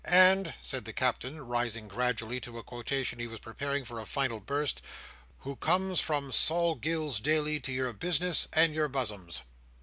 And"—said 0.03 0.85
the 0.85 0.93
Captain, 0.93 1.39
rising 1.41 1.87
gradually 1.87 2.39
to 2.39 2.57
a 2.57 2.63
quotation 2.63 3.19
he 3.19 3.27
was 3.27 3.39
preparing 3.39 3.85
for 3.85 3.99
a 3.99 4.05
final 4.07 4.39
burst, 4.39 4.81
"who—comes 5.41 5.99
from 6.01 6.31
Sol 6.31 6.73
Gills's 6.73 7.19
daily, 7.19 7.59
to 7.59 7.71
your 7.71 7.93
business, 7.93 8.47
and 8.51 8.73
your 8.73 8.89
buzzums." 8.89 9.43